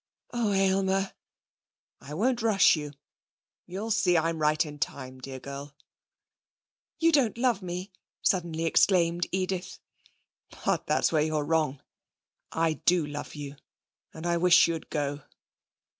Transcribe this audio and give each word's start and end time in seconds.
'Oh, 0.33 0.51
Aylmer!' 0.51 1.13
'I 2.01 2.13
won't 2.15 2.41
rush 2.41 2.75
you. 2.75 2.93
You'll 3.67 3.91
see 3.91 4.17
I'm 4.17 4.39
right 4.39 4.65
in 4.65 4.79
time, 4.79 5.19
dear 5.19 5.39
girl.' 5.39 5.75
'You 6.97 7.11
don't 7.11 7.37
love 7.37 7.61
me!' 7.61 7.91
suddenly 8.23 8.65
exclaimed 8.65 9.27
Edith. 9.31 9.77
'But 10.65 10.87
that's 10.87 11.11
where 11.11 11.21
you're 11.21 11.45
wrong. 11.45 11.83
I 12.51 12.73
do 12.83 13.05
love 13.05 13.35
you. 13.35 13.57
And 14.11 14.25
I 14.25 14.37
wish 14.37 14.67
you'd 14.67 14.89
go.' 14.89 15.21